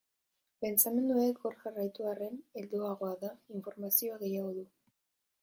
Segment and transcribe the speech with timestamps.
[0.63, 4.67] Pentsamenduek hor jarraitu arren, helduagoa da, informazio gehiago du.